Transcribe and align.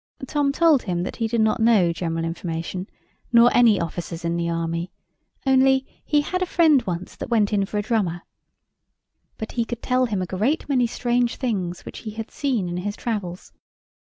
Tom 0.25 0.51
told 0.51 0.81
him 0.81 1.03
that 1.03 1.17
he 1.17 1.27
did 1.27 1.41
not 1.41 1.59
know 1.61 1.93
general 1.93 2.25
information, 2.25 2.89
nor 3.31 3.51
any 3.55 3.79
officers 3.79 4.25
in 4.25 4.35
the 4.35 4.49
army; 4.49 4.91
only 5.45 5.85
he 6.03 6.21
had 6.21 6.41
a 6.41 6.45
friend 6.47 6.81
once 6.87 7.15
that 7.15 7.29
went 7.29 7.51
for 7.69 7.77
a 7.77 7.83
drummer: 7.83 8.23
but 9.37 9.51
he 9.51 9.63
could 9.63 9.83
tell 9.83 10.07
him 10.07 10.19
a 10.19 10.25
great 10.25 10.67
many 10.67 10.87
strange 10.87 11.35
things 11.35 11.85
which 11.85 11.99
he 11.99 12.09
had 12.09 12.31
seen 12.31 12.67
in 12.67 12.77
his 12.77 12.95
travels. 12.95 13.53